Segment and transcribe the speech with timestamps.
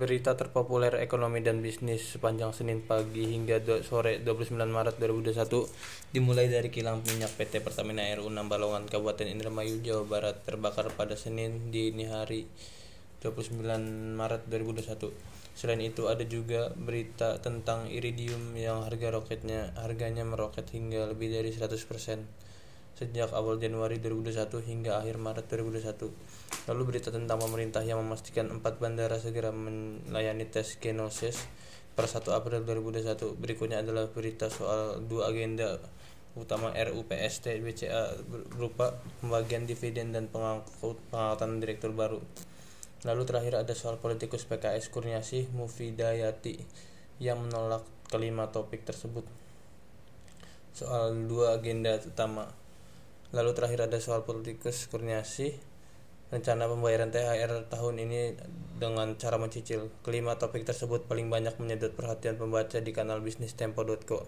[0.00, 5.68] Berita terpopuler ekonomi dan bisnis sepanjang Senin pagi hingga do- sore 29 Maret 2021
[6.16, 11.20] dimulai dari kilang minyak PT Pertamina RU 6 Balongan Kabupaten Indramayu Jawa Barat terbakar pada
[11.20, 12.48] Senin dini hari
[13.20, 13.60] 29
[14.16, 15.12] Maret 2021.
[15.52, 21.52] Selain itu ada juga berita tentang iridium yang harga roketnya harganya meroket hingga lebih dari
[21.52, 21.76] 100%
[22.98, 26.10] sejak awal Januari 2021 hingga akhir Maret 2021.
[26.68, 31.46] Lalu berita tentang pemerintah yang memastikan empat bandara segera melayani tes genosis
[31.94, 33.38] per 1 April 2021.
[33.38, 35.78] Berikutnya adalah berita soal dua agenda
[36.38, 38.22] utama RUU PST BCA
[38.54, 42.22] berupa pembagian dividen dan pengangkut pengangkatan direktur baru.
[43.02, 46.60] Lalu terakhir ada soal politikus PKS Kurniasih Mufidayati
[47.18, 47.82] yang menolak
[48.12, 49.24] kelima topik tersebut.
[50.76, 52.52] Soal dua agenda utama
[53.30, 55.54] Lalu terakhir ada soal politikus Kurniasih
[56.30, 58.38] rencana pembayaran THR tahun ini
[58.78, 59.90] dengan cara mencicil.
[60.06, 64.26] Kelima topik tersebut paling banyak menyedot perhatian pembaca di kanal bisnis tempo.co.